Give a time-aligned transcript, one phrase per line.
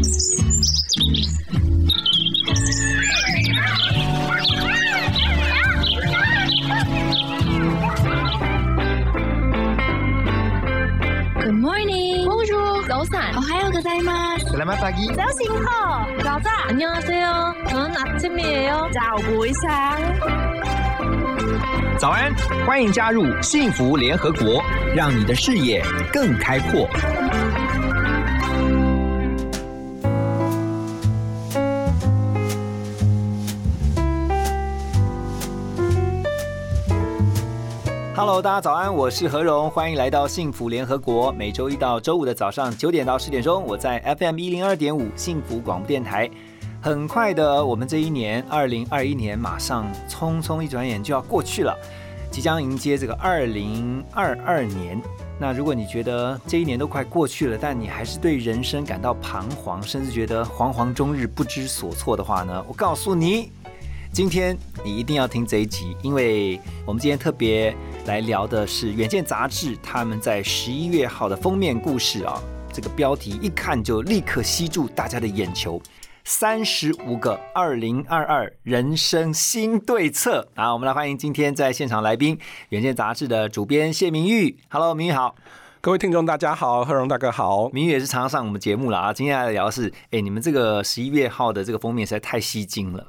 [11.52, 12.24] morning.
[12.24, 13.36] Bonjour.早安.
[13.36, 14.46] 오하요 고자이마스.
[14.48, 15.12] Selamat pagi.
[15.14, 16.68] 早醒好.早安.
[16.70, 17.54] 안녕하세요.
[17.68, 18.88] 저는 아침이에요.
[18.94, 20.00] 早不一상
[21.98, 22.34] 早安，
[22.66, 24.62] 欢迎加入幸福联合国，
[24.94, 26.88] 让你的视野更开阔。
[38.31, 41.33] Hello，大家早安，我是何荣，欢迎来到幸福联合国。
[41.33, 46.31] 每周一到周五的早上九点到十点钟，我在 FM 一零二点五幸福广播电台。
[46.81, 51.77] 很快的，我们这一年二零二一年马上匆匆一转眼就要过去了，
[52.31, 54.97] 即将迎接这个二零二二年。
[55.37, 62.63] 那如果你觉得这一年都快过去了，但你还是对人生感到彷徨，甚至觉得惶惶终日不知所措的话呢？
[62.65, 63.51] 我告诉你，
[64.13, 67.73] 今天你一定要听这一集，因为我们今天特别
[68.05, 72.37] 来聊的是《远见》杂志他们在十一月号的封面故事啊，
[72.73, 75.81] 这个标题一看就立刻吸住大家的眼球。
[76.25, 80.73] 三十五个二零二二人生新对策啊！
[80.73, 82.35] 我们来欢迎今天在现场来宾，
[82.69, 84.57] 《远见》杂志的主编谢明玉。
[84.69, 85.35] Hello，明玉好。
[85.79, 87.69] 各位听众，大家好，贺荣大哥好。
[87.69, 89.13] 明玉也是常常上我们节目了啊。
[89.13, 93.07] 今天来聊的是，哎，你们这个十一月号的这个封面实在太吸睛了。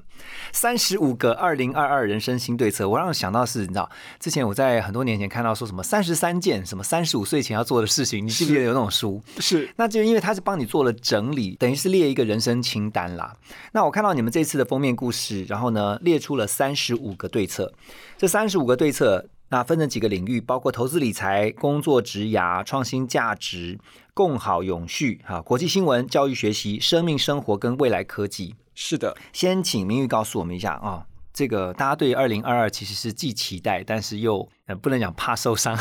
[0.53, 9.23] 三十五个二零二二人生新对策，我让我想到是，你知道，之前我在很多年前看到说什么三十三件什么三十五岁前要做的事情，你记不记得有那种书？
[9.39, 13.35] 是，那就因为他是帮你做了整理，等于是列一个人生清单啦。
[13.73, 17.73] 那我看到你们这次的封面故事，然后呢列出了三十五个对策，
[18.17, 19.27] 这三十五个对策。
[19.49, 23.79] 那分成几个领域，包括投资理财、工作职涯、创新价值、
[24.15, 28.55] 共好永续、哈国际新闻、教育学习、生命生活跟未来科技。
[28.75, 35.79] 是的，先请明玉告诉我们一下啊，这个大家对二零二二其实是既期待，但是又呃不能讲怕受伤，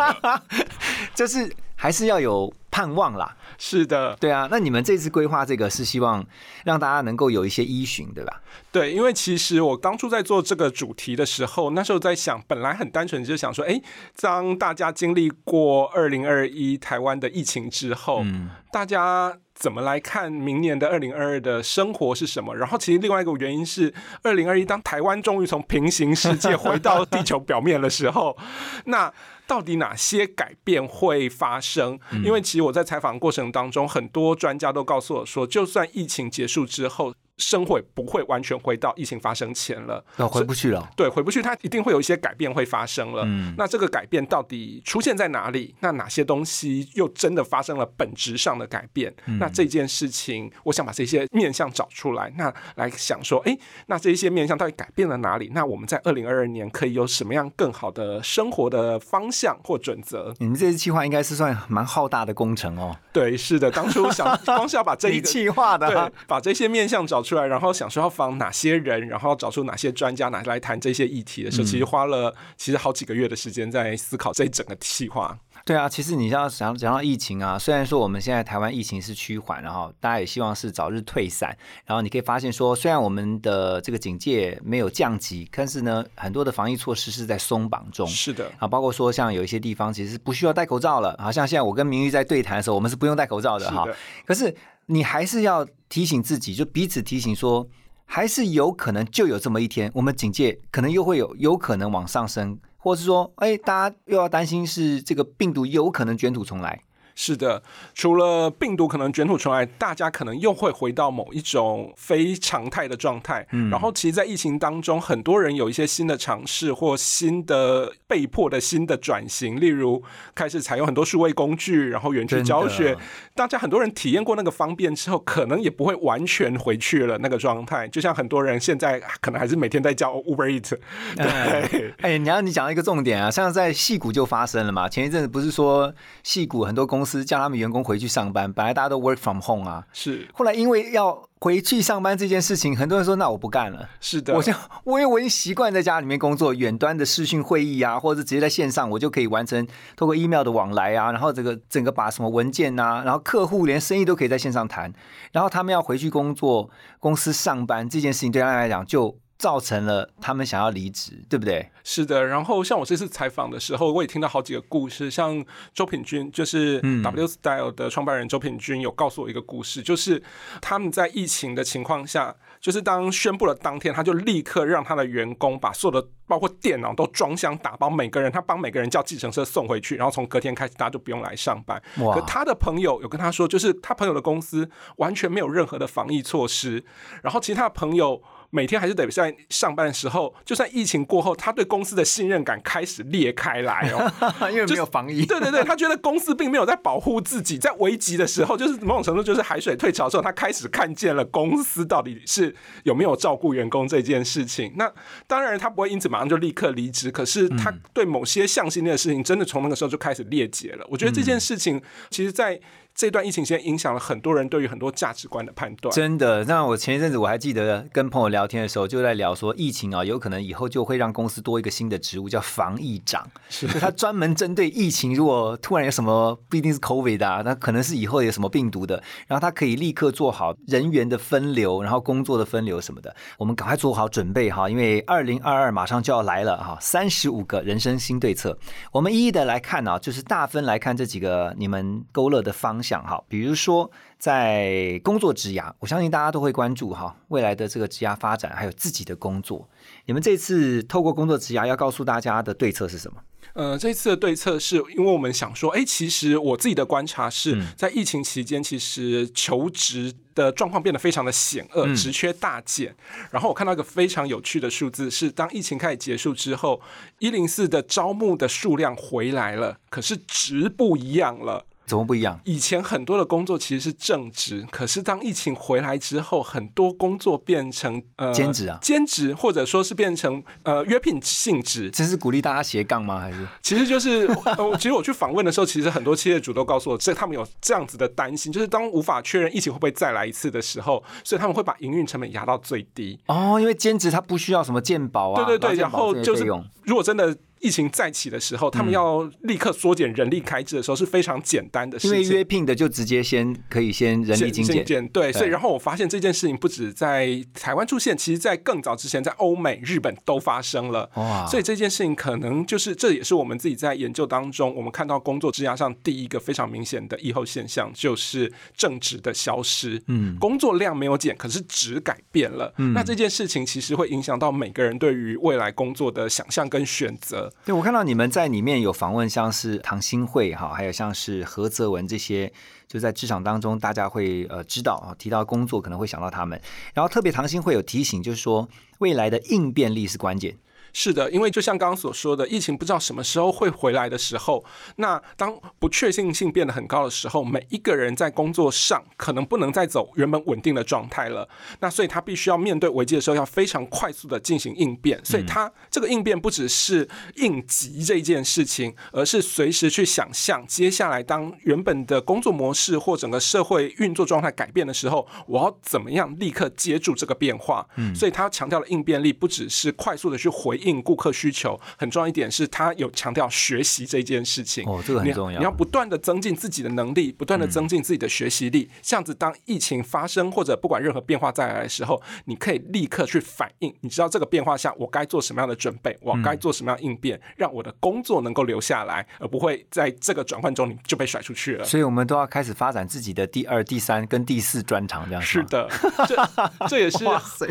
[1.14, 3.36] 就是还是要有盼望啦。
[3.58, 4.46] 是的，对啊。
[4.50, 6.22] 那你们这次规划这个是希望
[6.64, 8.42] 让大家能够有一些依循，对吧？
[8.70, 13.80] 对，因为其实我当初在做这个主题的时候，那时候在想，本来很单纯，就想说，哎，
[14.20, 22.54] 当大家经历过二零二一台湾的疫情之后，嗯，大家怎么来看明年的二零二二的生活是什么？
[22.54, 28.36] 然后，其实另外一个原因是，二零二一当台湾终于从平行世界回到地球表面的时候，
[28.86, 29.12] 那。
[29.48, 31.96] 到底哪些改变会发生？
[32.24, 37.14] 因为其实我在采访过程当中，很多专家都告诉我说，就算疫情结束之后。
[37.38, 40.88] 生活不会完全回到疫情发生前了，那回不去了。
[40.96, 43.24] 对，回不去，它一定会有一些改变会发生了。
[43.26, 45.74] 嗯，那这个改变到底出现在哪里？
[45.80, 49.14] 那哪些东西又真的发生了本质上的改变？
[49.38, 55.50] 那这件事情，我想把这些面向找出来，那来想说，哎，那这一些面向到底改变了哪里？
[55.52, 60.32] 那我们在二零二二年可以有什么样更好的生活的方向或准则？
[60.38, 62.96] 你们这次计划应该是算蛮浩大的工程哦。
[63.12, 67.25] 对，是的，当初想光是要把这一 计划的，对，把这些面向找。
[67.26, 75.36] 出来，然后想说要访哪些人，然后找出哪些专家，拿来谈这些议题的时候，其实花了其实好几个月的时间在思考这一整个计划。
[75.66, 88.06] 对啊，其实你要想讲到疫情啊，虽然说我们现在台湾疫情是趋缓，然后大家也希望是早日退散，然后你可以发现说，虽然我们的这个警戒没有降级，但是呢，很多的防疫措施是在松绑中。
[88.06, 93.84] 是的啊，包括说像有一些地方其实不需要戴口罩了，好像现在我跟明玉在对谈的时候，我们是不用戴口罩的哈。
[94.24, 94.54] 可是
[94.86, 97.66] 你还是要提醒自己，就彼此提醒说。
[98.08, 106.84] 还是有可能就有这么一天，我们警戒可能又会有有可能往上升，或是说，哎，大家又要担心是这个病毒有可能卷土重来。
[107.18, 107.62] 是的，
[107.94, 113.46] 除了病毒可能卷土重来，大家可能又会回到某一种非常态的状态。
[113.52, 120.02] 嗯，然后其实，在疫情当中，很多人有一些新的尝试或新的被迫的新的转型，例如
[120.34, 122.94] 开始采用很多数位工具，然后远距教学。
[123.34, 127.88] 大家很多人体验过那个方便之后，可能也不会完全回去了那个状态。
[127.88, 130.76] 就像很多人现在可能还是每天在叫 Uber Eat。
[131.16, 134.86] 对，哎，你要你讲一个重点啊，像在戏谷就发生了嘛。
[134.86, 140.28] 前一阵子不是说戏谷很多公司叫他们员工回去上班，本来大家都 work from home 啊，是。
[140.34, 143.88] 后来因为要回去上班这件事情，很多人说那我不干了。
[144.00, 144.52] 是的，我就
[144.84, 149.66] 我因为我已经习惯在家里面工作，远端的视讯会议啊，或者直接在线上，我就可以完成
[149.96, 154.92] 透过 email 的往来啊，然后这个整个把什么文件啊，然后客户连生意都可以在线上谈，
[155.32, 156.68] 然后他们要回去工作，
[156.98, 161.70] 公司上班这件事情对他来讲就造成了他们想要离职，对不对？
[161.84, 162.24] 是的。
[162.26, 165.10] 然后像我这次采访的时候，我也听到好几个故事。
[165.10, 165.44] 像
[165.74, 170.22] 周品君，就是 W Style 的创办人周品君，有告诉我一个故事，就是
[170.62, 181.80] 他们在疫情的情况下，就是当宣布了当天，他就立刻让他的员工把所有的包括电脑都装箱打包，每个人他帮每个人叫计程车送回去，然后从隔天开始大家就不用来上班。
[181.94, 186.82] 可他的朋友有跟他说，就是他朋友的公司完全没有任何的防疫措施，
[187.22, 188.22] 然后其他的朋友。
[188.56, 194.10] 每天还是得在上班的时候，就算疫情过后，他对公司的信任感开始裂开来哦，
[194.50, 195.26] 因为没有防疫。
[195.26, 204.72] 对对对，他觉得公司并没有在保护自己，在危急的时候，就是某种程度就是海水退潮的时候，他开始看见了公司到底是有没有照顾员工这件事情。
[204.76, 204.90] 那
[205.26, 210.86] 当然他不会因此马上就立刻离职，可是他对某些向心力的事情，真的从那个时候就开始裂解了。
[210.88, 212.58] 我觉得这件事情，其实，在
[212.96, 215.94] 这段疫情现在影响了很多人对于很多价值观的判断。
[215.94, 223.28] 真的，那我前一阵子我还记得跟朋友聊天的时候，就在聊说疫情啊，有可能以后就会让公司多一个新的职务，叫防疫长。
[223.50, 233.14] 是，他专门针对疫情，如果突然有什么不一定是 COVID 啊，那可能是以后有什么病毒的，然后他可以立刻做好人员的分流，然后工作的分流什么的。
[233.36, 238.56] 我们赶快做好准备哈，因为二零二二马上就要来了哈，三十五个人生新对策，
[238.90, 242.82] 我们一一的来看啊，就是大分来看这几个你们勾勒的方。
[242.86, 249.68] 想哈，比如说在工作职涯，我相信大家都会关注哈未来的这个职涯发展，还有自己的工作。
[250.04, 253.20] 你们这次透过工作职涯要告诉大家的对策是什么？
[253.54, 262.94] 呃，这次的对策是因为我们想说，哎，其实我自己的观察是在疫情期间，其实求职的状况变得非常的险恶，职缺大减。
[263.30, 266.82] 然后我看到一个非常有趣的数字，是当疫情开始结束之后，
[267.18, 271.64] 一零四的招募的数量回来了，可是职不一样了。
[271.86, 272.38] 怎么不一样？
[272.44, 281.88] 以前很多的工作其实是正职，可是当疫情回来之后，很多工作变成呃兼职啊，兼职或者说是变成呃约聘性质。
[281.90, 283.20] 这是鼓励大家斜杠吗？
[283.20, 283.46] 还是？
[283.62, 284.26] 其实就是
[284.58, 293.18] 呃，其实我去访问的时候，其实很多企业主都告诉我，这他们有这样子的担心，就是当无法确认疫情会不会再来一次的时候，所以他们会把营运成本压到最低。
[293.26, 296.44] 哦，因为兼职它不需要什么鉴保啊，对对对，然后就是
[296.82, 297.36] 如果真的。
[297.60, 302.22] 疫情再起的时候，他们要立刻缩减人力开支的时候是非常简单的事情。
[302.22, 305.08] 因为约聘的就直接先可以先人力精简。
[305.08, 311.10] 对，所以然后我发现这件事情不止在台湾出现，其实在更早之前，在欧美、日本都发生了。
[311.14, 311.46] 哇！
[311.46, 320.00] 所以这件事情可能就是这也是我们自己在研究当中，我们看到工作之涯上第一个非常明显的疫后现象，就是正职的消失。
[320.08, 322.72] 嗯，工作量没有减，可是值改变了。
[322.78, 327.52] 嗯，那这件事情其实会影响到每个人对于未来工作的想象跟选择。
[327.64, 332.52] 对，我看到你们在里面有访问，像是唐新慧哈，还有像是何泽文这些，
[332.86, 336.60] 就在职场当中，大家会呃知道啊，提到工作可能会想到他们。
[336.94, 338.68] 然后特别唐新慧有提醒，就是说
[338.98, 340.56] 未来的应变力是关键。
[340.98, 344.64] 是的，因为就像刚刚所说的，疫情不知道什么时候会回来的时候，
[344.96, 351.46] 那当不确定性变得很高的时候，每一个人在工作上可能不能再走原本稳定的状态了。
[351.80, 355.22] 那所以他必须要面对危机的时候，要非常快速的进行应变。
[355.22, 367.86] 所以他这个应变不只是应急这件事情，而是随时去想象接下来当原本的工作模式或整个社会运作状态改变的时候，我要怎么样立刻接住这个变化。
[367.96, 370.80] 嗯，所以他强调的应变力不只是快速的去回。
[370.86, 374.88] 应顾客需求很重要一点是，他有强调学习这件事情。
[374.88, 375.58] 哦，这个很重要。
[375.58, 378.88] 你要不断的增进自己的能力，不断的增进自己的学习力。
[379.02, 383.94] 这样子，当疫情发生或者不管任何变化再来的时候，你可以立刻去反应。
[384.00, 386.16] 你知道这个变化下，我该做什么样的准备？
[386.22, 391.84] 我该做什么样应变，让我的工作能够留下来，而不会在这个转换中你就被甩出去了。
[391.84, 395.88] 所以，我们都要开始发展自己的第二、第三跟第四专长，这样是的。
[396.28, 397.24] 这这也是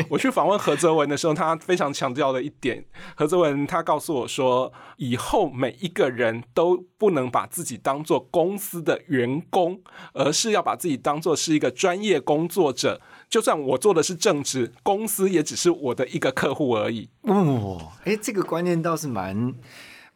[0.08, 2.84] 我去访问何泽文的时候，他非常强调的一点。
[3.14, 9.80] 何泽文他告诉我说，以后每一个人都不能把自己当做公司的员工，
[10.12, 13.00] 而是要把自己当做是一个专业工作者。
[13.28, 17.08] 就算我做的是政治，公司也只是我的一个客户而已。
[17.22, 19.54] 哦，哎，这个观念倒是蛮。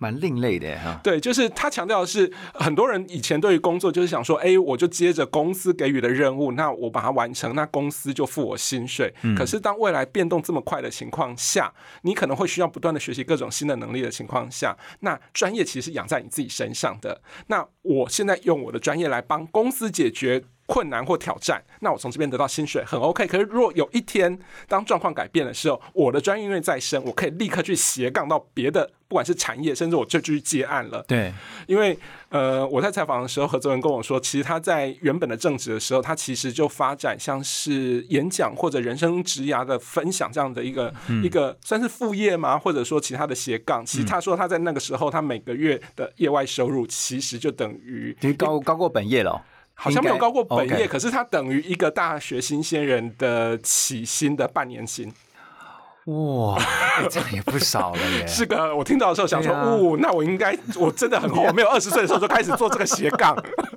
[0.00, 9.12] 蛮另类的哈，对，就是他强调的是，很多人以前对于工作就是想说，哎，我就接着公司给予的任务，那我把它完成，那公司就付我薪水。
[9.36, 17.20] 可是当未来变动这么快的情况下，你可能会需要不断的学习各种新的能力的情况下，那专业其实养在你自己身上的。
[17.48, 20.42] 那我现在用我的专业来帮公司解决。
[20.70, 23.26] 困难或挑战，那我从这边得到薪水很 OK。
[23.26, 28.88] 可是如果有一天当状况改变的时候，我的专业因为再生，我可以立刻去斜杠到别的。
[29.08, 31.04] 不管是产业，甚至我就去接案了。
[31.08, 31.34] 对，
[31.66, 31.98] 因为
[32.28, 42.56] 呃，我在采访的时候，何泽文跟我说，其实他在原本的正职的时候，他其实就发展像是演讲或者人生职涯的分享这样的一个一个算是副业吗？
[42.56, 43.84] 或者说其他的斜杠。
[43.84, 49.44] 其实他说他在那个时候，他每个月的业外收入其实就等于高高过本业了，
[49.82, 55.10] 好像没有高过本业，可是它等于一个大学新鲜人的起薪的半年薪。
[56.04, 56.58] 哇，
[57.08, 58.24] 这样也不少了耶！
[58.28, 63.34] 是个，我听到的时候想说，哦，那我应该，我真的很后， 我没有二十岁的时候就开始做这个斜杠，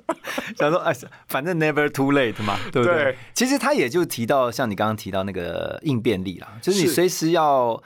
[0.58, 0.92] 想说，哎，
[1.28, 3.16] 反正 never too late 嘛，对不对？
[3.32, 7.80] 其实他也就提到，像你刚刚提到那个应变力啦，就是你随时要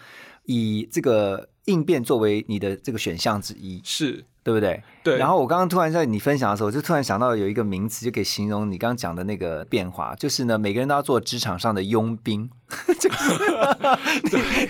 [0.45, 4.25] 以这个应变作为你的这个选项之一，是。
[4.45, 4.83] 对不对？
[5.03, 5.17] 对。
[5.17, 12.49] 然后我刚刚突然在你分享的时候，我就突然想到有一个名词，就可以形容你刚刚讲的那个变化，就是呢，每个人都要做职场上的佣兵，
[13.01, 13.35] 就是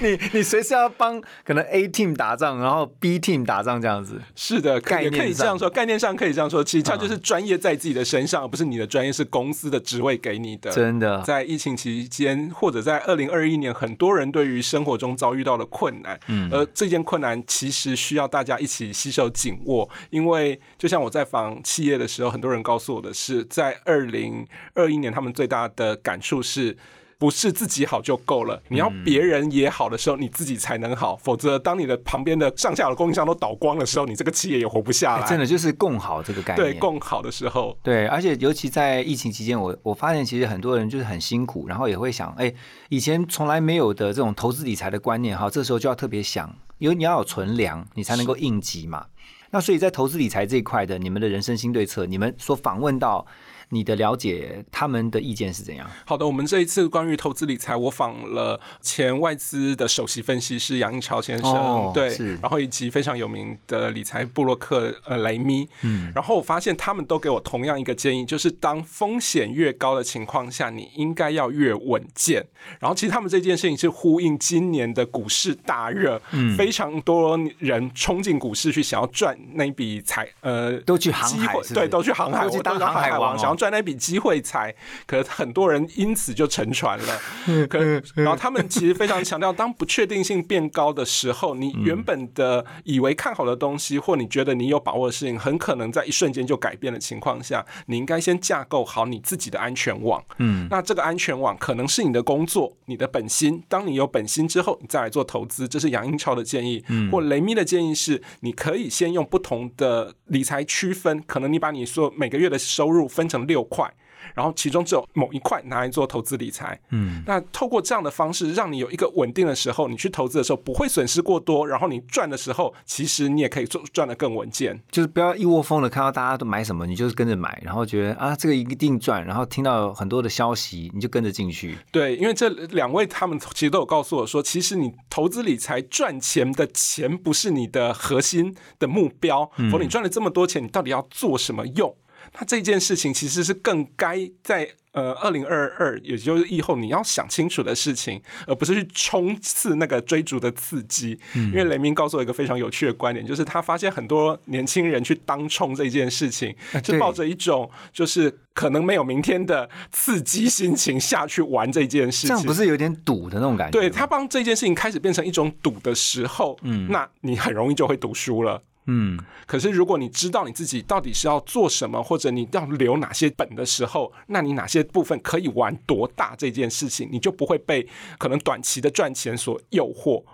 [0.00, 4.20] 你 你你随时要帮可能 A team 打仗，然后 B team 打仗这样子。
[4.35, 10.70] 是的，概念可以这样说，概念上可以这样说，其实它就是专业在自己的身上，而不是你的专业是公司的职位给你的。
[10.70, 19.58] 真的，在疫情期间，或者在二零二一年，很多人对于生活中遭遇到了困难，嗯，而这件困难其实需要大家一起携手紧。
[19.64, 26.77] 握因为就像我在访企业的时候，很多人告诉我的是，在二零二一年，他们最大的感触是
[27.19, 28.63] 不是自己好就够了？
[28.69, 31.17] 你要别人也好的时候，你自己才能好。
[31.17, 35.27] 否则，当你的旁边的上下游供应商都倒光的时候，你这个企业也活不下来。
[35.27, 38.07] 真的就是共好这个概念，对共好的时候，对。
[38.07, 42.55] 而且尤其在疫情期间，我我发现其实很多人就是很辛苦，然后也会想，哎，
[42.89, 49.07] 以前从来没有的这种投资理财的观念，哈，这时候就要特别想，因为你要有存粮，你才能够应急嘛。
[49.50, 53.26] 那所以在投资理财这一块的，你们的人生新对策，你们所访问到。
[53.71, 55.89] 你的了解，他们的意见是怎样？
[56.07, 72.43] 好的，我们这一次关于投资理财，我访了前外资的首席分析师杨应超先生，对，然后以及非常有名的理财布洛克呃雷米，嗯，然后我发现他们都给我同样一个建议，就是当风险越高的情况下，你应该要越稳健。
[72.81, 83.58] 然后其实他们这件事情是呼应今年的股市大热，嗯，非常多人冲进股市去想要赚那一笔财，呃，都去航海，对，都去航海，我当航海王，想要。
[83.59, 84.75] 赚那笔机会财，
[85.07, 87.21] 可很多人因此就沉船了。
[87.69, 87.79] 可
[88.15, 100.23] 然后他们其实非常强调，当不确定性变高的时候，你原本的以为看好的东西，或你觉得你有把握的事情，很可能在一瞬间就改变的情况下，你应该先架构好你自己的安全网。
[100.38, 103.65] 嗯，那这个安全网可能是你的工作，你的本心。
[103.69, 106.85] 当你有本心之后，你再来做投资，这是杨英超的建议。
[106.88, 113.48] 嗯，或雷米的建议是，你可以先用不同的理财区分，可能你把你所每个月的收入分成。
[113.49, 113.93] 六块，
[114.35, 116.78] 然后其中只有某一块拿来做投资理财。
[116.90, 124.81] 嗯，那透过这样的方式，让你有一个稳定的时候，你去投资的时候不会损失过多，然后你赚的时候，其实你也可以做赚的更稳健。
[124.93, 131.76] 就是不要一窝蜂的看到大家都买什么，你就是跟着买，然后觉得啊这个一定赚，然后听到很多的消息，你就跟着进去。
[131.90, 141.95] 对，因为这两位他们其实都有告诉我说，其实你投资理财赚钱的钱不是你的核心的目标，否则你赚了这么多钱，你到底要做什么用？
[142.35, 151.18] 那这件事情其实是更该在呃二零二二，也就是以后你要想清楚的事情，而不是去冲刺那个追逐的刺激。
[151.35, 163.78] 因为雷明告诉我一个非常有趣的观点，就是他发现很多年轻人去当冲这件事情，就抱着一种就是可能没有明天的刺激心情下去玩这件事情，这样不是有点赌的那种感觉？
[163.78, 168.62] 对他帮这件事情开始变成一种赌的时候，嗯，那你很容易就会赌输了。
[168.90, 177.87] 嗯，可是如果你知道你自己到底是要做什么，或者你要留哪些本的时候，那你哪些部分可以玩多大这件事情，你就不会被
[178.18, 180.25] 可能短期的赚钱所诱惑。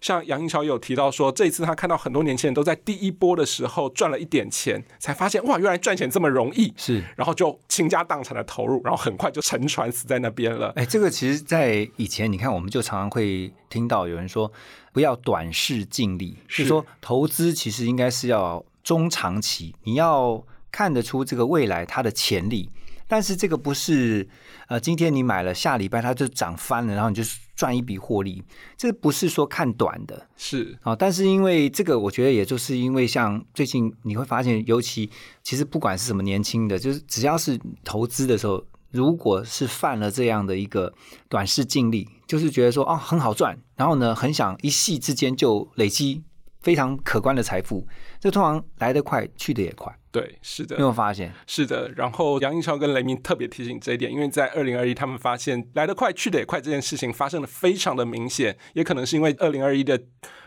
[0.00, 10.72] 像杨英超有提到说，这一次他看到很多年轻人都在第一波的时候赚了一点钱，才发现哇，原来赚钱这么容易，是，然后就倾家荡产的投入，然后很快就沉船死在那边了。
[10.76, 14.50] 哎，这个其实，在以前你看，我们就常常会听到有人说。
[14.94, 22.68] 不要短视尽力，是说投资其实应该是要中长期，你要看得出这个未来它的潜力。
[23.08, 24.28] 但是这个不是
[24.68, 27.22] 呃，今天你买了，下礼拜它就涨翻了，然后你就
[27.62, 28.42] 赚一笔获利。
[28.76, 30.96] 这不是说看短的，是啊。
[30.96, 35.08] 但是因为这个，我觉得也就是因为像最近你会发现，尤其
[35.44, 38.64] 其实不管是什么年轻的，就是只要是投资的时候。
[38.92, 40.92] 如果是犯了这样的一个
[41.26, 46.22] 短视尽力，就是觉得说啊很好赚，然后呢很想一夕之间就累积
[46.60, 47.86] 非常可观的财富，
[48.22, 49.92] 这通常来得快，去得也快。
[50.12, 51.32] 对，是的，有没有发现？
[51.44, 51.90] 是的。
[51.96, 60.00] 然后杨英超跟雷明特别提醒这一点，因为在二零二一，他们发现来得快，去得也快这件事情发生的非常的明显，也可能是因为二零二一的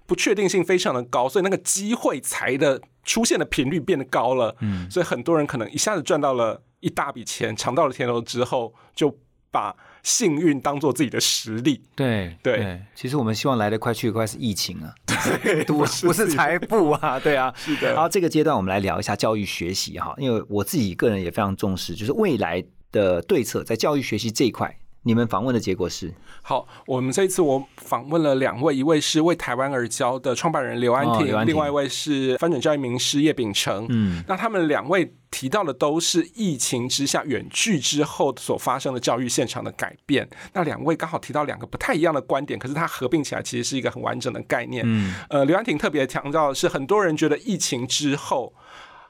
[0.05, 4.55] 不确定性非常的高，所以那个机会财的出现的频率变得高了。
[4.62, 9.20] 嗯，所以很多人可能一下子赚到了一大笔钱，尝到了甜头之后，就
[9.55, 9.74] 把。
[10.05, 12.79] 幸运当做自己的实力，对对。
[12.93, 14.93] 其实我们希望来得快去得快是疫情啊，
[15.65, 17.91] 不不是财富啊， 对啊，是的。
[17.91, 24.77] 然后这个阶段我们来聊一下教育学习哈，因为我自己个人也非常重视，就是未来的对策在教育学习这一块。
[25.07, 26.12] 你们访问的结果是？
[26.41, 33.85] 好，我们这一次我访问了两位，一位是为台湾而教的创办人刘安婷，另外一位是翻转教育名师叶秉成。
[33.89, 40.27] 嗯，那他们两位提到的都是疫情之下远距之后所发生的教育现场的改变。
[40.53, 44.83] 那两位刚好提到两个不太一样的观点，可是它合并起来其实是一个很完整的概念。
[44.88, 48.51] 嗯，呃，刘安婷特别强调的是，很多人觉得疫情之后。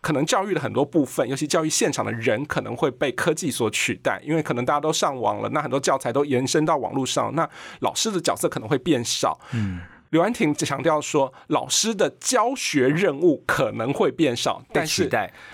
[0.06, 9.40] 可能教育的很多部分，尤其教育现场的人，可能会被科技所取代，因为可能大家都上网了，那很多教材都延伸到网络上，那老师的角色可能会变少。
[9.54, 9.82] 嗯。
[10.12, 15.10] 刘安婷强调说，老师的教学任务可能会变少，但是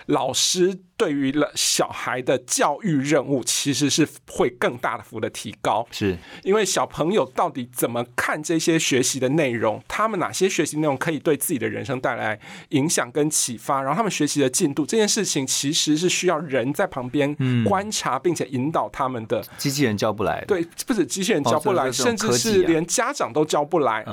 [0.08, 5.84] 老师对于了小孩的教育任务其实是会更大的幅的提高。
[5.90, 12.40] 是因为小朋友到底怎么看这些学习的内容，他们哪些学习内容可以对自己的人生带来
[12.70, 19.44] 影响跟启发，然后他们学习的进度这件事情，其实是需要人在旁边观察并且引导他们的。
[19.58, 24.06] 机器人教不来，对，不止机器人教不来，甚至是连家长都教不来。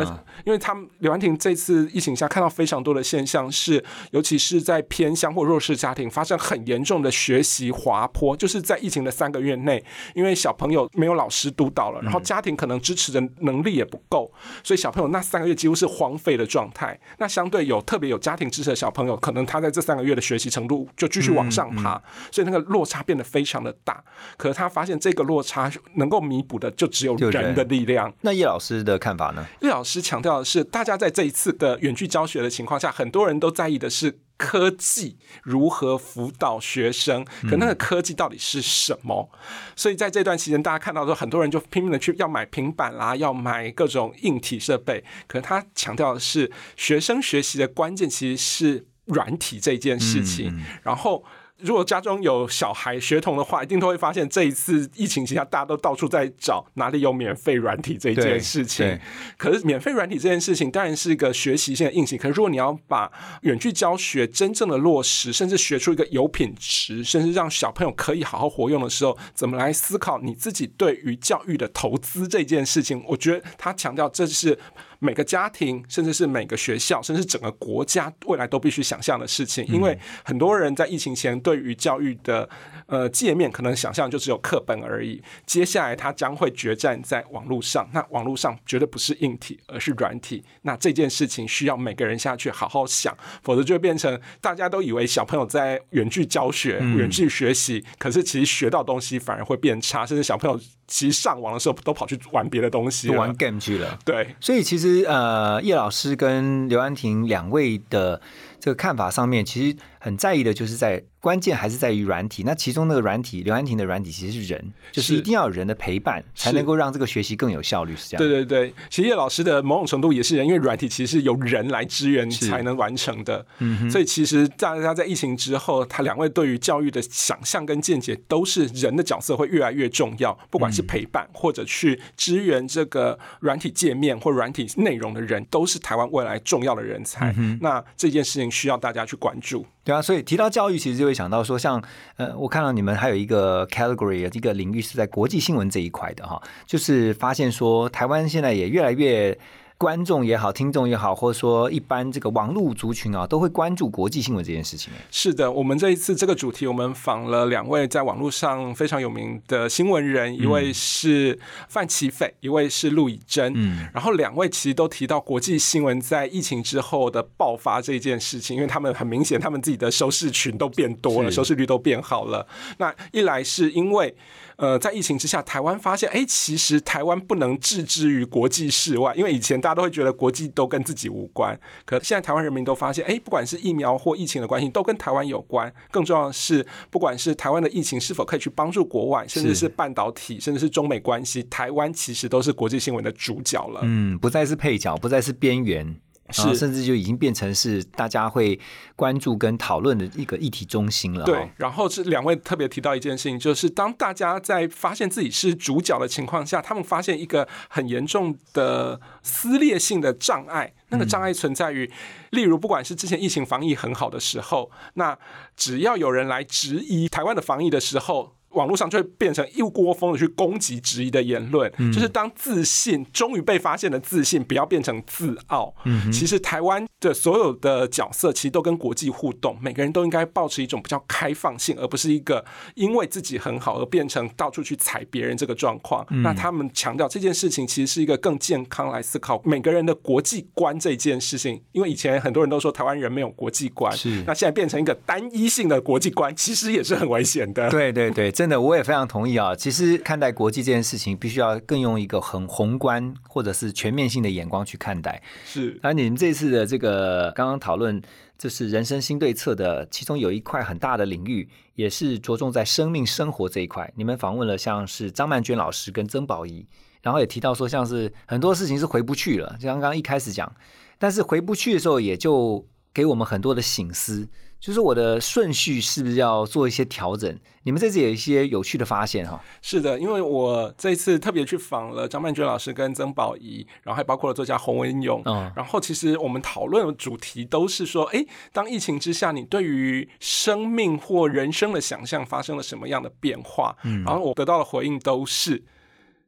[0.47, 9.83] 因为他们刘安婷这次疫情下看到非常多的现象，是尤其是在偏乡或弱势家庭发生很严重的学习滑坡，就是在疫情的三个月内，
[10.15, 14.29] 因为小朋友没有老师督导了，然后家庭可能支持的能力也不够，
[14.65, 16.99] 所以小朋友那三个月几乎是荒废的状态。
[17.19, 24.03] 那相对有特别有家庭支持的小朋友，可能他在这三个月的学习程度就继续往上爬，所以那个落差变得非常的大。
[24.37, 28.13] 可是他发现这个落差能够弥补的就只有人的力量。
[28.23, 29.47] 那叶老师的看法呢？
[29.61, 30.49] 叶老师强调的。
[30.49, 39.29] 是大家在这一次的远距教学的情况下，很多人都在意的是科技如何辅导学生，可那个科技到底是什么？
[39.77, 45.05] 所以在这段期间，大家看到说，很多人就拼命的去要买平板啦，要买各种硬体设备。
[45.27, 51.25] 可他强调的是，学生学习的关键其实是软体这件事情，然后。
[51.61, 58.99] 如果家中有小孩学童的话，一定都会发现这一次疫情之下，大家都到处在找哪里有免费软体这一件事情。
[59.37, 62.17] 可是免费软体这件事情当然是一个学习性的硬性。
[62.17, 63.11] 可是如果你要把
[63.43, 73.03] 远距教学真正的落实，甚至学出一个有品质，甚至让小朋友可以好好活用的时候，怎么来思考你自己对于教育的投资这件事情？
[73.09, 74.57] 我觉得他强调这是。
[75.01, 82.49] 每个家庭，甚至是每个学校，甚至整个国家未来都必须想象的事情，因为很多人在疫情前对于教育的
[82.87, 85.23] 呃界面可能想象就只有课本而已。
[85.47, 90.43] 接下来他将会决战在网络上，那网络上绝对不是硬体，而是软体。
[90.63, 103.97] 那这件事情需要每个人下去好好想，否则就会变成大家都以为小朋友在远距教学、远距学习，可是其实学到东西反而会变差，甚至小朋友其实上网的时候都跑去玩别的东西，玩 game 去了。
[104.05, 104.88] 对，所以其实。
[105.07, 108.21] 呃，叶老师跟刘安婷两位的
[108.61, 109.77] 这个看法上面，其实。
[109.99, 118.19] 很在意的就是在关键还是在于软体，那其中那个软体，刘安婷的软体其实是人，就是一定要有人的陪伴，才能够让这个学习更有效率，是这样。
[118.19, 123.45] 对对对，其实叶老师的某种程度也是人，因为软体其实是由人来支援才能完成的。
[123.59, 137.35] 嗯，所以其实大家在疫情之后，他两位对于教育的想象跟见解，都是人的角色会越来越重要，不管是陪伴或者去支援这个软体界面或软体内容的人，都是台湾未来重要的人才。
[137.61, 139.67] 那这件事情需要大家去关注。
[139.89, 141.83] 对啊，所以提到教育，其实就会想到说，像
[142.19, 149.39] 呃，我看到你们还有一个 category，一个领域是在国际新闻这一块的哈，就是发现说，台湾现在也越来越。
[149.79, 154.93] 观众也好，听众也好，或者说一般这个网络族群啊，都会关注国际新闻这件事情。
[155.09, 161.39] 是的，我们这一次这个主题，我们访了两位在网络上非常有名的新闻人，一位是
[161.69, 163.53] 范奇斐，一位是陆以真。
[163.55, 172.45] 嗯，然后两位其实都提到国际新闻在疫情之后的爆发这件事情，因为他们很明显，他们自己的收视群都变多了，收视率都变好了。
[172.79, 174.13] 那一来是因为。
[174.59, 185.73] 呃，在疫情之下，台湾发现，哎，其实台湾不能置之于国际事外，因为以前大家都会觉得国际都跟自己无关，可现在台湾人民都发现，哎，不管是疫苗或疫情的关系，都跟台湾有关。
[185.93, 193.83] 更重要的是，不管是台湾的疫情是否可以去帮助国外，甚至是半导体，甚至是中美关系，台湾其实都是国际新闻的主角了。
[193.85, 196.01] 嗯，不再是配角，不再是边缘。
[196.37, 198.59] 然后甚至就已经变成是大家会
[198.95, 201.25] 关注跟讨论的一个议题中心了。
[201.25, 210.75] 对，然后是两位特别提到一件事情，就是当大家在发现自己是主角的情况下，他们发现一个很严重的撕裂性的障碍。
[210.91, 211.91] 那个障碍存在于，
[212.31, 215.19] 例如不管是之前疫情防疫很好的时候，那
[215.55, 218.38] 只要有人来质疑台湾的防疫的时候。
[218.59, 225.73] 网络上就会变成一窝蜂的去攻击、质疑的言论，就是当自信终于被发现的自信，不要变成自傲。
[225.85, 232.45] 嗯其实台湾的所有的角色其实都跟国际互动，每个人都应该保持一种比较开放性，而不是一个
[232.75, 236.05] 因为自己很好而变成到处去踩别人这个状况。
[236.23, 247.71] 那他们强调这件事情其实是一个更健康来思考每个人的国际观这件事情，因为以前很多人都说台湾人没有国际观，是那现在变成一个单一性的国际观，其实也是很危险的。
[247.71, 248.33] 对对对。
[248.33, 249.55] 真的，我也非常同意啊！
[249.55, 255.23] 其实看待国际这件事情，必须要更用一个很宏观或者是全面性的眼光去看待。
[255.45, 255.79] 是。
[255.83, 258.01] 而你们这次的这个刚刚讨论，
[258.39, 263.93] 就是人生新对策的，其中有一块很大的领域，也是着重在生命生活这一块。
[263.97, 266.67] 你们访问了像是张曼娟老师跟曾宝仪，
[267.03, 270.53] 然后也提到说，像是很多事情是回不去了，就刚刚一开始讲，
[270.99, 274.29] 但是回不去的时候，也就给我们很多的醒思。
[274.61, 277.39] 就是我的顺序是不是要做一些调整？
[277.63, 279.41] 你们这次有一些有趣的发现哈？
[279.63, 285.23] 是的，因为我这次特别去访了张曼娟老师跟曾宝仪，然后还包括了作家洪文勇。
[285.27, 293.77] 嗯，然后其实我们讨论的主题都是说，哎，当疫情之下，你对于生命或人生的想象发生了什么样的变化？
[293.85, 295.65] 嗯，然后我得到的回应都是。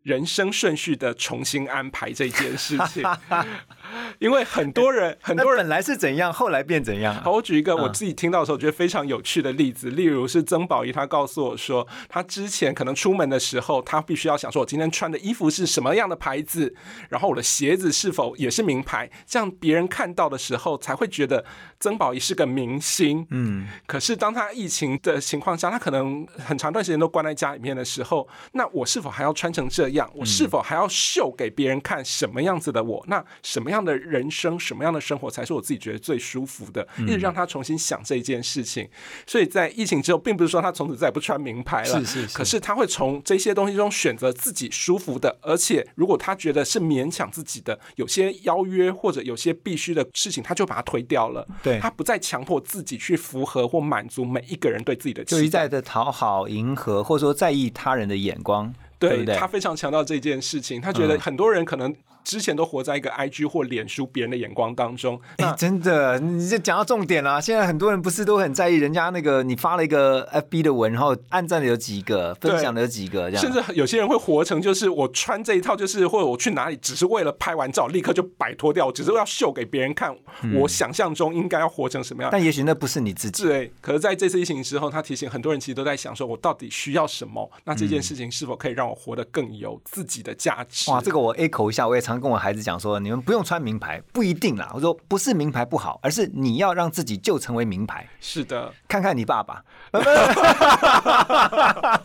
[0.03, 3.05] 人生顺序的重新安排这件事情，
[4.19, 7.15] 因为很多人 很多人本来是怎样，后来变怎样。
[7.23, 16.75] 好，我举一个我自己听到的时候觉得非常有趣的例子，例如是曾宝仪，他告诉我说，他之前可能出门的时候，他必须要想说，我今天穿的衣服是什么样的牌子，
[17.09, 21.45] 然后我的鞋子是否也是名牌，这样别人看到的时候才会觉得
[21.79, 23.27] 曾宝仪是个明星。
[23.31, 30.11] 嗯，可是当他疫情的情况下，他可能很长段时间都关在家里面的时候，那我是否还要穿成这样？
[30.15, 33.05] 我是否还要秀给别人看什么样子的我？
[33.09, 36.87] 那什么样的人生、什么样的生活才是我自己觉得最舒服的？
[36.99, 38.89] 一直让他重新想这一件事情。
[39.27, 42.37] 所以在疫情之后，并不是说他从此再也不穿名牌了，是是。
[42.37, 51.47] 可是他会从这些东西中选择自己舒服的，而且如果他觉得是勉强自己的，有些邀约或者有些必须的事情，他就把它推掉了。
[51.63, 58.75] 对，他不再强迫自己去符合或满足每一个人对自己的，就一再的讨好、迎合，或者说在意他人的眼光。
[59.01, 61.93] 对他非常强调这件事情，他觉得很多人可能。
[62.23, 65.19] 之前都活在一个 IG 或脸书别人的眼光当中。
[65.39, 67.41] 哎，真的，你这讲到重点了。
[67.41, 73.43] 现在很多人不是都很在意人家那个你发了一个 FB 的文，然后按赞的有几个，分享的有几个，这样。
[73.43, 80.15] 甚至有些人会活成就是我穿这一套，就是或者我去哪里，只是为了拍完照立刻就摆脱掉，只是要秀给别人看。
[80.55, 82.31] 我想象中应该要活成什么样？
[82.31, 83.45] 但也许那不是你自己。
[83.45, 83.73] 对。
[83.81, 87.51] 可是在这次疫情之后，他提醒很多人，其实都在想说，我到底需要什么？
[87.65, 90.91] 那这件事情是否可以让我活得更有自己的价值？
[90.91, 93.01] 哇，这个我 A 口一下，我也常跟我孩子讲说。
[93.01, 94.71] 你们不用穿名牌，不一定啦。
[94.75, 98.07] 我说不是名牌不好，而是你要让自己就成为名牌。
[98.21, 99.65] 是的，看看你爸爸，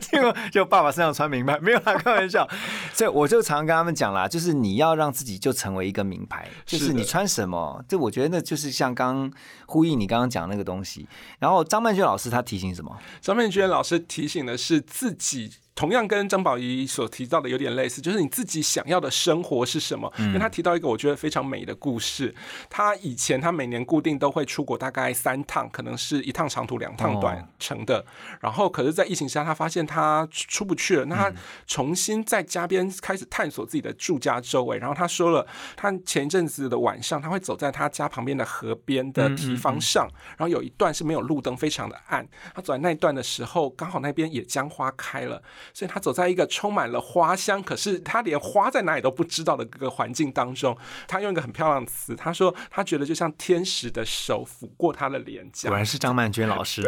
[0.00, 2.48] 就就爸爸身上穿名牌，没有啦，开玩笑。
[2.92, 9.32] 所以我就常跟他们讲啦，就是你要让自己就成为一个名牌，就是你穿什么，这我觉得那就是像刚
[9.66, 11.08] 呼应你刚刚讲那个东西。
[11.38, 12.96] 然后张曼娟老师他提醒什么？
[13.20, 15.50] 张曼娟老师提醒的是自己。
[15.74, 20.12] 同样跟张宝仪所提到的有点类似，就是你自己想要的生活是什么？
[20.18, 22.32] 因为他提到一个我觉得非常美的故事。
[22.70, 28.04] 他以前他每年固定都会出国大概三趟，可能是一趟长途两趟短程的。
[28.40, 31.04] 然后可是，在疫情下，他发现他出不去了。
[31.06, 31.32] 那他
[31.66, 34.78] 重新在家边开始探索自己的住家周围。
[34.78, 35.44] 然后他说了，
[35.76, 40.08] 他前一阵子的晚上，他会走在他家旁边的河边的堤防上，
[40.38, 42.24] 然后有一段是没有路灯，非常的暗。
[42.54, 45.42] 他走在那一段的时候，刚好那边野姜花开了。
[45.72, 50.76] 所以他走在一个充满了花香，可是他连花在哪里都不知道的各个环境当中。
[51.06, 55.68] 他用一个很漂亮的词，他说他觉得就像天使的手抚过他的脸颊。
[55.68, 56.82] 果然是张曼娟老师，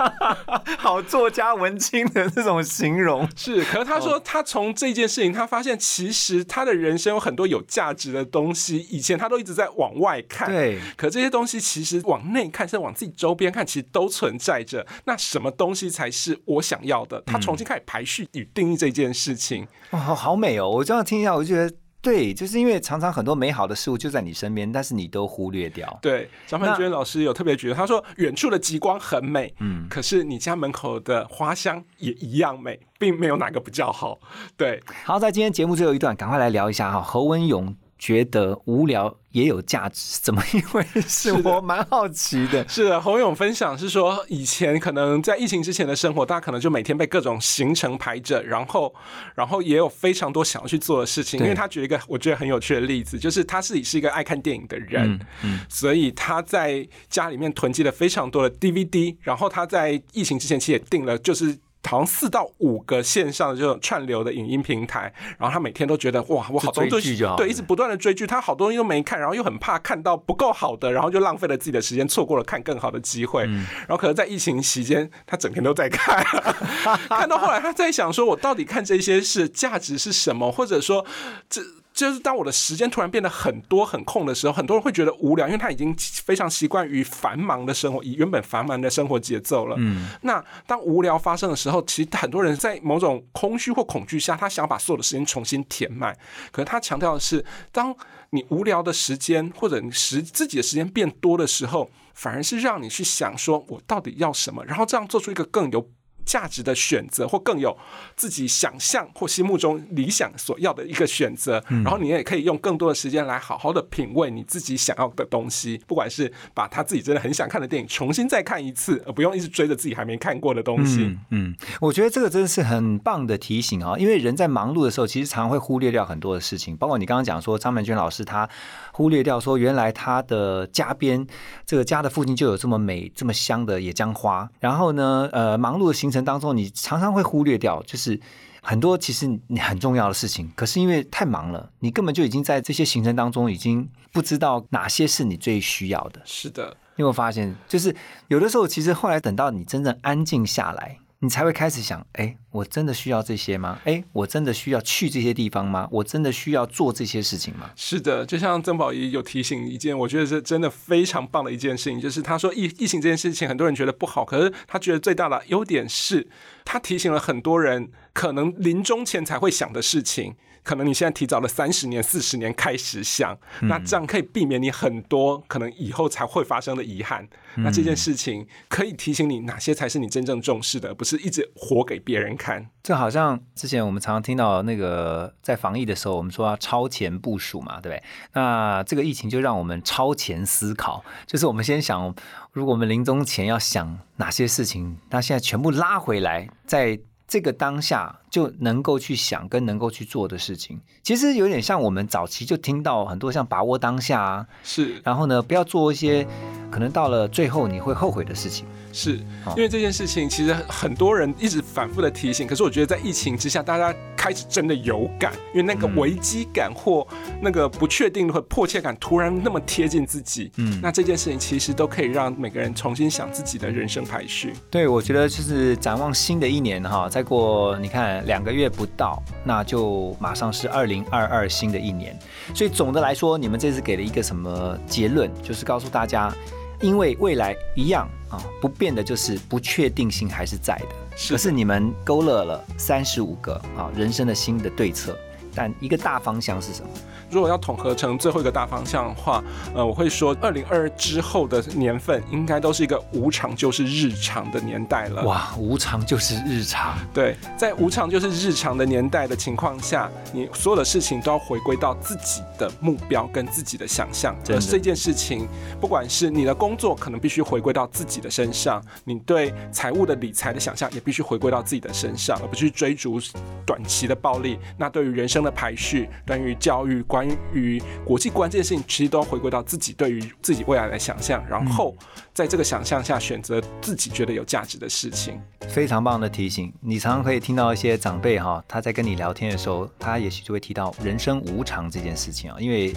[0.78, 3.64] 好作家文青的这种形容是。
[3.64, 8.78] 可是他说他从这件事情，他发现其实他的人生有很多有价值的东西。
[8.90, 10.80] 以前他都一直在往外看，对。
[10.96, 14.86] 可这些东西其实往内看，甚至往自己周边看，其实都存在着。
[15.04, 17.22] 那什么东西才是我想要的？
[17.26, 17.82] 他重新开始。
[17.92, 20.66] 排序与定义这件事情，哇，好美哦！
[20.66, 25.98] 我这样听一下，我就觉得对，就是因为常常很多美好的事物就在你身边，但是你都忽略掉。
[26.00, 34.18] 对，张曼娟老师有特别觉得，他说远处的极光很美，嗯，可是你家门口的花香也一样美，并没有哪个比较好。
[34.56, 37.76] 对，好，在今天节目最后一段，赶快来聊一下哈，何文勇。
[38.02, 41.32] 觉得无聊也有价值，怎么一回事？
[41.44, 42.66] 我蛮好奇的。
[42.66, 48.92] 是的，洪勇分享是说，以前可能在疫情之前的生活，大家可能就每天被各种行程排着，然后，
[49.36, 51.38] 然后也有非常多想要去做的事情。
[51.38, 61.56] 因为他举了一个我觉得很有趣的例子，就是他自己是一个爱看电影的人，嗯，所以他在家里面囤积了非常多的 DVD，然后他在疫情之前其实也订了，就是。
[61.88, 73.44] 好像四到五个线上的这种串流的影音平台，然后他每天都觉得哇，我好多东西对，一直不断的追剧，他好多东西都没看，然后又很怕看到不够好的，然后就浪费了自己的时间，错过了看更好的机会。
[73.44, 76.24] 然后可能在疫情期间，他整天都在看，
[77.10, 81.04] 看到后来他在想说，我到底看这些是价值是什么，或者说
[81.50, 81.60] 这。
[81.92, 89.76] 就是当我的时间突然变得很多很空的时候，很多人会觉得无聊，因为他已经非常习惯于繁忙的生活，以原本繁忙的生活节奏了。
[89.78, 96.16] 嗯，那当无聊发生的时候，其实很多人在某种空虚或恐惧下，他想把所有的时间重新填满。
[96.50, 97.94] 可是他强调的是，当
[98.30, 105.90] 你无聊的时间或者你时自己的时间变多的时候，反而是让你去想说，我到底要什么，然后这样做出一个更有。
[106.24, 107.76] 价值的选择，或更有
[108.16, 121.16] 自己想象或心目中理想所要的一个选择，然后你也可以用更多的时间来好好的品味你自己想要的东西，不管是把他自己真的很想看的电影重新再看一次，而不用一直追着自己还没看过的东西。
[121.30, 128.48] 嗯，我觉得这个真的是很棒的提醒啊，因为人在忙碌的时候，其实常常会忽略掉很多的事情，包括你刚刚讲说张曼娟老师她
[128.92, 131.26] 忽略掉说，原来他的家边
[131.66, 138.20] 这个家的附近就有这么美、这么香的野姜花，然后呢，呃，忙碌的行程当中，你常常会忽略掉，就是
[138.62, 140.52] 很多其实你很重要的事情。
[140.54, 146.20] 可是因为太忙了，你根本就已经在这些行程当中，已经不知道哪些是你最需要的。
[146.24, 147.96] 是的，你有没有发现，就是
[148.28, 150.98] 有的时候，其实后来等到你真正安静下来。
[151.24, 153.78] 你才会开始想，哎，我真的需要这些吗？
[153.84, 155.88] 哎，我真的需要去这些地方吗？
[155.92, 157.70] 我真的需要做这些事情吗？
[157.76, 166.26] 是的，就像曾宝仪有提醒一件，我觉得是真的非常棒的一件事情，就是他说疫疫情这件事情，很多人觉得不好，可是他觉得最大的优点是，
[166.64, 170.34] 他提醒了很多人可能临终前才会想的事情。
[170.62, 177.28] 可能你现在提早了三十年、四十年开始想，那这样可以避免你很多可能以后才会发生的遗憾。
[177.56, 182.68] 那这件事情可以提醒你哪些才是你真正重视的，不是一直活给别人看。
[182.82, 188.02] 就好像之前我们常常听到那个在防疫的时候，我们说要超前部署嘛，对不对？
[188.32, 192.14] 那这个疫情就让我们超前思考，就是我们先想，
[192.52, 197.00] 如果我们临终前要想哪些事情，那现在全部拉回来，在。
[197.28, 206.26] 这个当下就能够去想跟能够去做的事情，其实有点像我们早期就听到很多像把握当下啊，是，然后呢，不要做一些
[206.70, 208.66] 可能到了最后你会后悔的事情。
[208.94, 209.12] 是
[209.56, 212.46] 因为这件事情，其实很多人一直反复的提醒。
[212.46, 217.06] 可是我觉得在疫情之下，大家开始真的有感，因为那个危机感或
[217.40, 220.52] 那个不确定或迫切感突然那么贴近自己。
[220.58, 224.52] 嗯，那这件事情其实都可以让每个人重新想自己的人生排序。
[224.70, 232.18] 对，我觉得就是展望新的一年哈，再过你看两个月不到，那就马上是二零二二新的一年。
[232.54, 235.30] 所以总的来说，你们这次给了一个什么结论？
[235.42, 236.32] 就是告诉大家。
[236.80, 240.88] 因为未来一样啊，不变的就是不确定性还是在的。
[241.30, 245.16] 可是你们勾勒了三十五个啊人生的新的对策，
[245.54, 246.88] 但一个大方向是什么？
[247.30, 249.42] 如果要统合成最后一个大方向的话，
[249.74, 255.22] 呃，我会说，二零二之后的年份应该都是一个无常就是日常的年代了。
[255.24, 256.94] 哇，无常就是日常。
[257.14, 264.36] 对，在无常就是日常的年代的情况下，你所有的事情都要回归到自己的目标跟自己的想象。
[264.50, 265.48] 而这件事情，
[265.80, 273.18] 不管是你的工作，可能必须回归到自己的身上；你对财务的理财的想象，也必须回归到自己的身上，而不去追逐
[273.64, 274.58] 短期的暴利。
[274.76, 277.28] 那对于人生的排序，关于教育关。
[277.54, 281.94] 于国际观这件事情，其实都要回归到自己对于自己未来的想象，然后
[282.34, 285.40] 在这个想象下选择自己觉得有价值的事情。
[285.68, 292.94] 非常棒的提醒，你常常可以听到一些长辈哈，他在跟你聊天的时候，他也许就会提到人生无常这件事情啊，因为。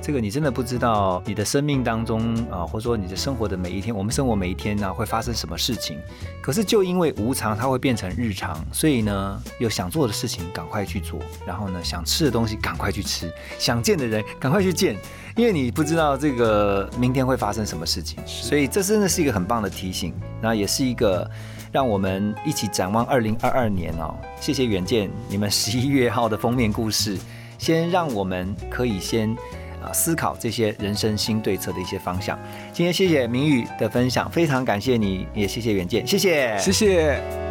[0.00, 5.98] 这个你真的不知道，你的生命当中啊，或者说你的生活的每一天，我们生活每一天呢，会发生什么事情？
[6.42, 14.96] 可是就因为无常，它会变成日常，所以呢，有想做的事情赶快去做，然后呢，想吃的东西赶快去吃，想见的人赶快去见，
[15.36, 21.30] 因为你不知道这个明天会发生什么事情，所以这真的是一个很棒的提醒，那也是一个
[21.70, 24.14] 让我们一起展望二零二二年哦。
[24.40, 27.16] 谢谢远见，你们十一月号的封面故事，
[27.56, 29.36] 先让我们可以先。
[29.82, 32.38] 啊，思考这些人生新对策的一些方向。
[32.72, 37.41] 今天谢谢明宇的分享，非常感谢你，也谢谢远见，谢谢，谢谢。